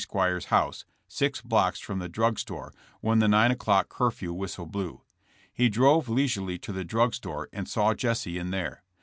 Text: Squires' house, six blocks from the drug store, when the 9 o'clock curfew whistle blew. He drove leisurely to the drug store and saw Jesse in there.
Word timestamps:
Squires' 0.01 0.45
house, 0.45 0.83
six 1.07 1.41
blocks 1.41 1.79
from 1.79 1.99
the 1.99 2.09
drug 2.09 2.39
store, 2.39 2.73
when 3.01 3.19
the 3.19 3.27
9 3.27 3.51
o'clock 3.51 3.87
curfew 3.87 4.33
whistle 4.33 4.65
blew. 4.65 5.03
He 5.53 5.69
drove 5.69 6.09
leisurely 6.09 6.57
to 6.57 6.71
the 6.73 6.83
drug 6.83 7.13
store 7.13 7.49
and 7.53 7.69
saw 7.69 7.93
Jesse 7.93 8.39
in 8.39 8.49
there. 8.49 8.81